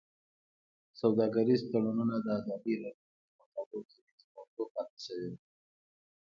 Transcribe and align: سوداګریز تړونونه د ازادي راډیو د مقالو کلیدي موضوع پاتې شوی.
سوداګریز 1.01 1.61
تړونونه 1.69 2.15
د 2.23 2.27
ازادي 2.39 2.73
راډیو 2.81 3.07
د 3.27 3.31
مقالو 3.37 3.77
کلیدي 3.89 4.25
موضوع 4.35 4.67
پاتې 4.73 4.97
شوی. 5.05 5.31